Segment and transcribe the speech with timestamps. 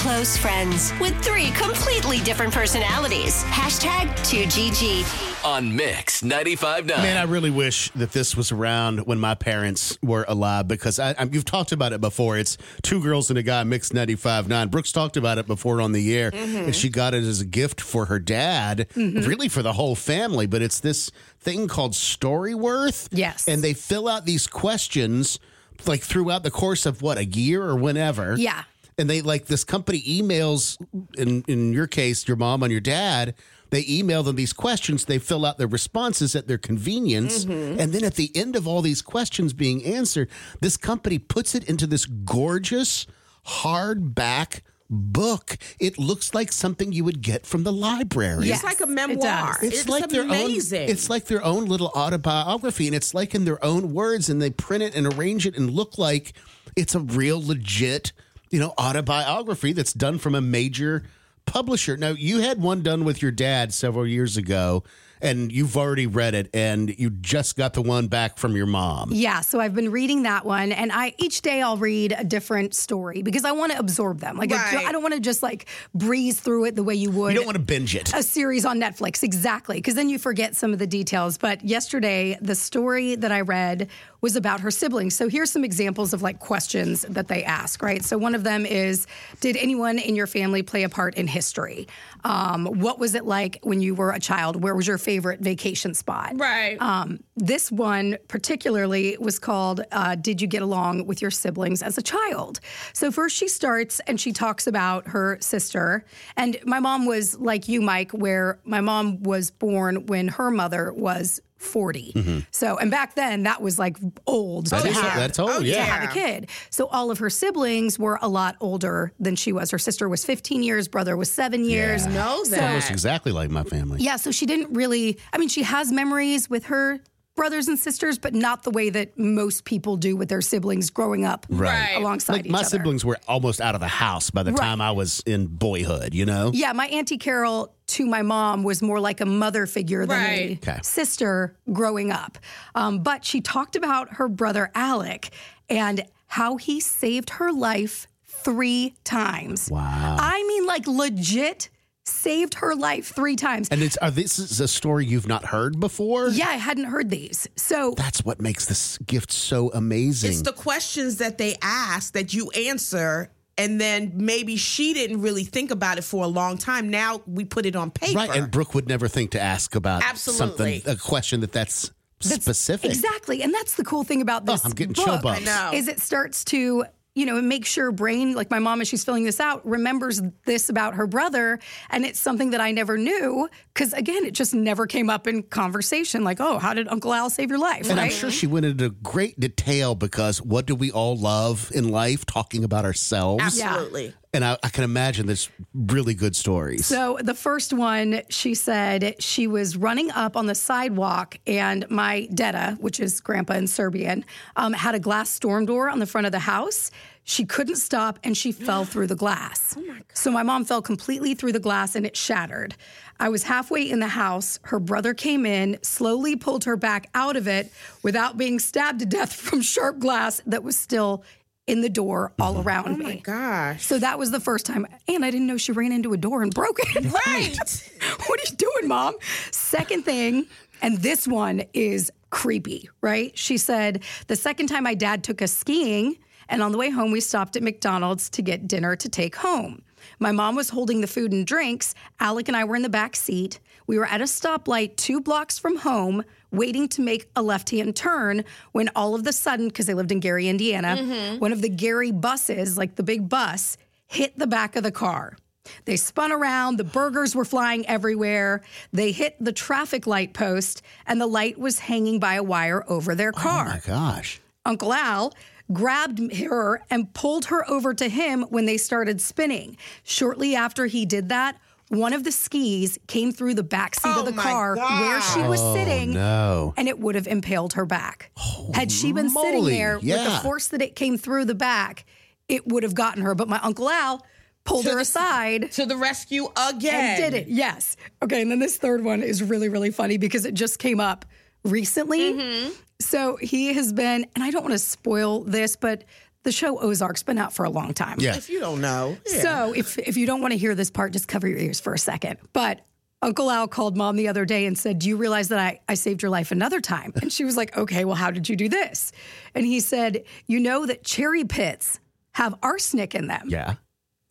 [0.00, 3.44] close friends with three completely different personalities.
[3.44, 5.44] Hashtag 2GG.
[5.44, 6.86] On Mix 95.9.
[6.86, 11.10] Man, I really wish that this was around when my parents were alive because I,
[11.18, 12.38] I, you've talked about it before.
[12.38, 14.70] It's two girls and a guy mixed 95.9.
[14.70, 16.56] Brooks talked about it before on the air, mm-hmm.
[16.56, 19.28] and she got it as a gift for her dad, mm-hmm.
[19.28, 20.46] really for the whole family.
[20.46, 21.10] But it's this
[21.40, 23.08] thing called Storyworth.
[23.12, 23.46] Yes.
[23.46, 25.38] And they fill out these questions
[25.86, 28.34] like throughout the course of what, a year or whenever.
[28.38, 28.64] Yeah.
[29.00, 30.76] And they like this company emails
[31.18, 33.34] in in your case your mom and your dad
[33.70, 37.80] they email them these questions they fill out their responses at their convenience mm-hmm.
[37.80, 40.28] and then at the end of all these questions being answered
[40.60, 43.06] this company puts it into this gorgeous
[43.46, 44.60] hardback
[44.92, 48.90] book it looks like something you would get from the library Yes, It's like a
[48.90, 49.56] it memoir.
[49.60, 49.62] does.
[49.62, 50.82] it's, like their amazing.
[50.82, 50.88] own.
[50.88, 54.50] It's like their own little autobiography, and it's like in their own words, and they
[54.50, 56.32] print it and arrange it and look like
[56.76, 58.12] it's a real legit,
[58.50, 61.04] you know, autobiography that's done from a major
[61.46, 61.96] publisher.
[61.96, 64.84] Now, you had one done with your dad several years ago,
[65.22, 69.10] and you've already read it, and you just got the one back from your mom.
[69.12, 72.74] Yeah, so I've been reading that one, and I each day I'll read a different
[72.74, 74.36] story because I want to absorb them.
[74.36, 74.86] Like I, Right.
[74.86, 77.46] I don't want to just like breeze through it the way you would You don't
[77.46, 78.12] want to binge it.
[78.14, 81.38] a series on Netflix, exactly, because then you forget some of the details.
[81.38, 83.88] But yesterday, the story that I read
[84.20, 85.14] was about her siblings.
[85.14, 88.04] So here's some examples of like questions that they ask, right?
[88.04, 89.06] So one of them is
[89.40, 91.88] Did anyone in your family play a part in history?
[92.24, 94.62] Um, what was it like when you were a child?
[94.62, 96.34] Where was your favorite vacation spot?
[96.36, 96.80] Right.
[96.80, 101.98] Um, this one particularly was called uh, Did You Get Along with Your Siblings as
[101.98, 102.60] a Child?
[102.92, 106.04] So, first she starts and she talks about her sister.
[106.36, 110.92] And my mom was like you, Mike, where my mom was born when her mother
[110.92, 112.12] was 40.
[112.16, 112.38] Mm-hmm.
[112.50, 114.66] So, and back then that was like old.
[114.68, 115.74] That to is- have- that's old, Oh, yeah.
[115.76, 116.48] to have a kid.
[116.70, 119.70] So all of her siblings were a lot older than she was.
[119.70, 122.06] Her sister was 15 years, brother was seven years.
[122.06, 122.68] know So- that.
[122.70, 124.02] Almost exactly like my family.
[124.02, 127.00] yeah, so she didn't really, I mean, she has memories with her
[127.36, 131.24] brothers and sisters, but not the way that most people do with their siblings growing
[131.24, 131.94] up Right.
[131.96, 132.68] alongside Like each my other.
[132.68, 134.60] siblings were almost out of the house by the Right.
[134.60, 136.50] time I was in boyhood, you know?
[136.52, 140.58] Yeah, my Auntie Carol to my mom was more like a mother figure than Right.
[140.66, 140.78] a Okay.
[140.82, 142.38] sister growing up.
[142.74, 145.30] Um, but she talked about her brother Alec
[145.68, 149.68] and how he saved her life three times.
[149.70, 150.16] Wow.
[150.18, 151.68] I mean, like legit
[152.04, 153.68] saved her life three times.
[153.70, 156.28] And it's are this is a story you've not heard before?
[156.30, 157.46] yeah, I hadn't heard these.
[157.56, 160.30] So That's what makes this gift so amazing.
[160.30, 165.44] It's the questions that they ask that you answer, and then maybe she didn't really
[165.44, 166.88] think about it for a long time.
[166.88, 168.18] Now we put it on paper.
[168.18, 170.80] right, and Brooke would never think to ask about Absolutely.
[170.80, 172.90] something, a question that that's, specific.
[172.90, 173.42] Exactly.
[173.42, 174.64] And that's the cool thing about Oh, this.
[174.64, 175.48] I'm getting book, chill bumps.
[175.72, 176.84] Is it starts to,
[177.14, 180.22] you know, and make sure brain, like my mom as she's filling this out, remembers
[180.44, 181.58] this about her brother.
[181.90, 183.48] And it's something that I never knew.
[183.74, 186.22] Cause again, it just never came up in conversation.
[186.22, 187.90] Like, oh, how did Uncle Al save your life?
[187.90, 191.88] And I'm sure she went into great detail because what do we all love in
[191.88, 192.24] life?
[192.26, 193.42] Talking about ourselves.
[193.42, 194.14] Absolutely.
[194.32, 196.86] And I, I can imagine this really good stories.
[196.86, 202.28] So the first one, she said she was running up on the sidewalk, and my
[202.32, 204.24] deda, which is grandpa in Serbian,
[204.54, 206.92] um, had a glass storm door on the front of the house.
[207.24, 209.76] She couldn't stop, and she fell through the glass.
[210.14, 212.76] So my mom fell completely through the glass, and it shattered.
[213.18, 214.60] I was halfway in the house.
[214.62, 219.06] Her brother came in, slowly pulled her back out of it without being stabbed to
[219.06, 221.24] death from sharp glass that was still
[221.70, 222.68] in the door all mm-hmm.
[222.68, 223.04] around me.
[223.04, 223.84] Oh my gosh.
[223.84, 224.86] So that was the first time.
[225.06, 227.06] And I didn't know she ran into a door and broke it.
[227.26, 227.56] Right.
[228.26, 229.14] what are you doing, mom?
[229.50, 230.46] Second thing,
[230.82, 233.36] and this one is creepy, right?
[233.36, 236.16] She said, the second time my dad took us skiing,
[236.48, 239.82] and on the way home, we stopped at McDonald's to get dinner to take home.
[240.18, 241.94] My mom was holding the food and drinks.
[242.18, 243.60] Alec and I were in the back seat.
[243.86, 247.96] We were at a stoplight two blocks from home, waiting to make a left hand
[247.96, 251.38] turn when all of the sudden, because they lived in Gary, Indiana, mm-hmm.
[251.38, 255.36] one of the Gary buses, like the big bus, hit the back of the car.
[255.84, 258.62] They spun around, the burgers were flying everywhere.
[258.92, 263.14] They hit the traffic light post, and the light was hanging by a wire over
[263.14, 263.66] their oh car.
[263.66, 264.40] oh my gosh.
[264.64, 265.32] Uncle Al
[265.72, 269.76] grabbed her and pulled her over to him when they started spinning.
[270.02, 271.56] Shortly after he did that,
[271.88, 275.20] one of the skis came through the back seat Oh of the my car where
[275.20, 276.72] she was oh, sitting, no.
[276.76, 278.30] and it would have impaled her back.
[278.74, 282.06] Had she been sitting moly, there with the force that it came through the back,
[282.48, 283.34] it would have gotten her.
[283.34, 284.24] But my Uncle Al
[284.62, 286.94] pulled her aside To the rescue again.
[286.94, 287.48] and did it.
[287.48, 287.96] Yes.
[288.22, 288.40] Okay.
[288.40, 291.24] And then this third one is really, really funny because it just came up
[291.64, 292.34] recently.
[292.34, 292.70] Mm-hmm.
[293.00, 296.04] So he has been, and I don't want to spoil this, but
[296.42, 298.18] the show Ozark's been out for a long time.
[298.20, 298.36] Yeah.
[298.36, 299.40] If you don't know, yeah.
[299.40, 301.92] So if if you don't want to hear this part, just cover your ears for
[301.92, 302.38] a second.
[302.52, 302.80] But
[303.22, 305.94] Uncle Al called mom the other day and said, Do you realize that I, I
[305.94, 307.12] saved your life another time?
[307.20, 309.12] And she was like, Okay, well, how did you do this?
[309.54, 312.00] And he said, You know that cherry pits
[312.32, 313.48] have arsenic in them.
[313.48, 313.74] Yeah.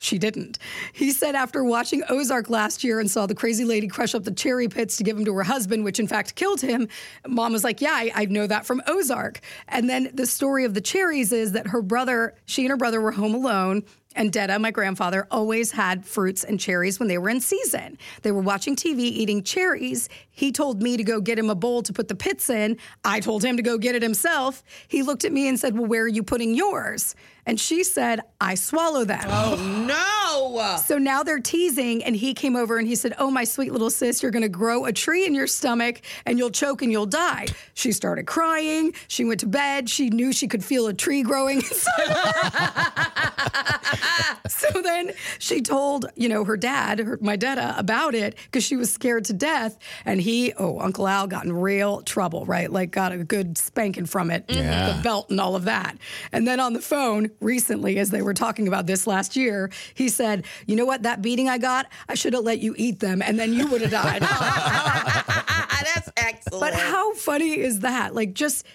[0.01, 0.57] She didn't.
[0.94, 4.31] He said after watching Ozark last year and saw the crazy lady crush up the
[4.31, 6.88] cherry pits to give him to her husband, which in fact killed him,
[7.28, 9.42] mom was like, Yeah, I, I know that from Ozark.
[9.68, 13.01] And then the story of the cherries is that her brother, she and her brother
[13.01, 13.84] were home alone.
[14.15, 17.97] And Deda, my grandfather, always had fruits and cherries when they were in season.
[18.23, 20.09] They were watching TV, eating cherries.
[20.31, 22.77] He told me to go get him a bowl to put the pits in.
[23.06, 24.63] I told him to go get it himself.
[24.88, 27.15] He looked at me and said, Well, where are you putting yours?
[27.45, 29.23] And she said, I swallow them.
[29.25, 29.56] Oh,
[29.88, 30.77] no.
[30.77, 33.89] So now they're teasing, and he came over and he said, Oh, my sweet little
[33.89, 37.47] sis, you're gonna grow a tree in your stomach and you'll choke and you'll die.
[37.75, 38.94] She started crying.
[39.07, 39.89] She went to bed.
[39.89, 43.29] She knew she could feel a tree growing inside.
[44.47, 48.63] so then she told, you know, her dad, her, my dada, uh, about it because
[48.63, 49.77] she was scared to death.
[50.06, 52.71] And he, oh, Uncle Al got in real trouble, right?
[52.71, 54.94] Like got a good spanking from it, Yeah.
[54.94, 55.97] the belt and all of that.
[56.31, 60.09] And then on the phone recently, as they were talking about this last year, he
[60.09, 63.21] said, you know what, that beating I got, I should have let you eat them
[63.21, 64.21] and then you would have died.
[65.95, 66.62] That's excellent.
[66.62, 68.13] But how funny is that?
[68.13, 68.65] Like, just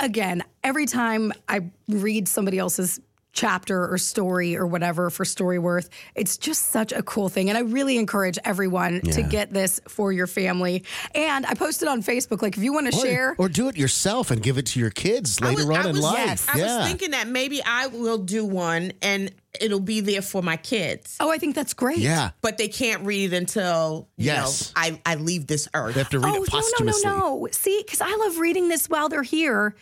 [0.00, 3.00] again, every time I read somebody else's
[3.34, 7.48] chapter or story or whatever for Storyworth, it's just such a cool thing.
[7.50, 10.84] And I really encourage everyone to get this for your family.
[11.14, 13.34] And I posted on Facebook, like, if you want to share.
[13.36, 15.88] or do it yourself and give it to your kids I later was- on I
[15.88, 16.48] in was- life.
[16.54, 16.78] I yeah.
[16.78, 21.16] was thinking that maybe I will do one and it'll be there for my kids.
[21.20, 21.98] Oh, I think that's great.
[21.98, 22.30] yeah.
[22.40, 24.72] But they can't read it until you Yes.
[24.74, 25.94] know I, I leave this earth.
[25.94, 27.48] They have to read Oh, it no, no, no, no.
[27.50, 29.74] See, because I love reading this while they're here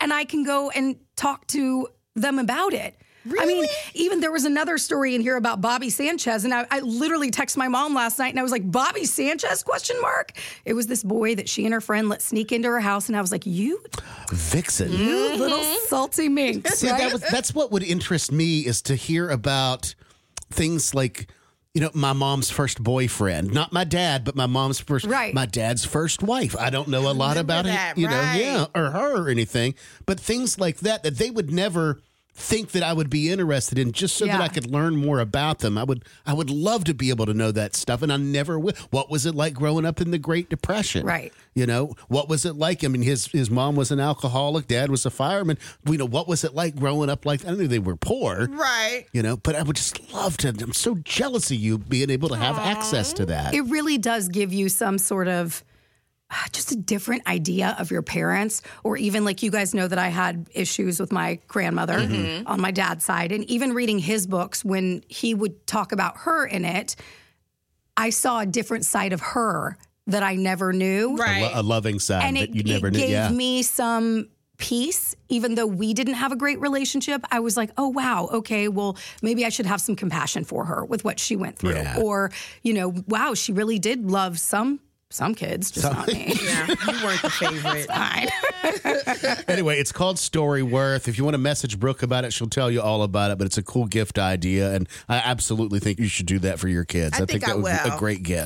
[0.00, 2.96] and I can go and talk to them about it.
[3.38, 6.80] I mean, even there was another story in here about Bobby Sanchez, and I, I
[6.80, 10.32] literally texted my mom last night, and I was like, "Bobby Sanchez?" Question mark.
[10.64, 13.16] It was this boy that she and her friend let sneak into her house, and
[13.16, 13.82] I was like, "You,
[14.30, 14.90] Vixen.
[14.92, 15.40] you mm-hmm.
[15.40, 16.98] little salty minx." See, right?
[16.98, 19.94] that was that's what would interest me is to hear about
[20.50, 21.28] things like
[21.74, 25.32] you know my mom's first boyfriend, not my dad, but my mom's first, Right.
[25.32, 26.56] my dad's first wife.
[26.58, 29.74] I don't know a lot about that, it, you know, yeah, or her or anything,
[30.06, 32.00] but things like that that they would never
[32.34, 35.58] think that I would be interested in just so that I could learn more about
[35.58, 35.76] them.
[35.76, 38.58] I would I would love to be able to know that stuff and I never
[38.58, 38.74] will.
[38.90, 41.04] What was it like growing up in the Great Depression?
[41.04, 41.32] Right.
[41.54, 42.84] You know, what was it like?
[42.84, 45.58] I mean, his his mom was an alcoholic, dad was a fireman.
[45.84, 49.06] You know, what was it like growing up like I knew they were poor, right.
[49.12, 52.28] you know, but I would just love to I'm so jealous of you being able
[52.30, 53.54] to have access to that.
[53.54, 55.64] it really does give you some sort of
[56.32, 59.98] Ah, just a different idea of your parents or even like you guys know that
[59.98, 62.46] I had issues with my grandmother mm-hmm.
[62.46, 66.46] on my dad's side and even reading his books when he would talk about her
[66.46, 66.94] in it
[67.96, 71.98] I saw a different side of her that I never knew a, lo- a loving
[71.98, 73.00] side and that it, you never it knew.
[73.00, 73.28] gave Yeah.
[73.30, 77.88] me some peace even though we didn't have a great relationship i was like oh
[77.88, 81.58] wow okay well maybe i should have some compassion for her with what she went
[81.58, 81.98] through Yeah.
[81.98, 82.30] or
[82.62, 84.78] you know wow she really did love some
[85.10, 87.86] some kids just not me Yeah, you weren't the favorite.
[87.86, 88.28] Fine.
[89.48, 91.08] Anyway, it's called Storyworth.
[91.08, 93.38] If you want to message Brooke about it, she'll tell you all about it.
[93.38, 96.68] But it's a cool gift idea, and I absolutely think you should do that for
[96.68, 97.14] your kids.
[97.14, 98.38] I think think that I would be a great gift.